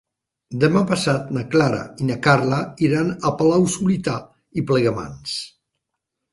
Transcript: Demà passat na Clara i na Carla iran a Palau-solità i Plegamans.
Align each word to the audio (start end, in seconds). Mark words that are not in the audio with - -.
Demà 0.61 0.79
passat 0.91 1.29
na 1.37 1.43
Clara 1.51 1.83
i 2.05 2.09
na 2.09 2.17
Carla 2.29 2.63
iran 2.89 3.13
a 3.31 3.35
Palau-solità 3.43 4.19
i 4.63 4.67
Plegamans. 4.73 5.39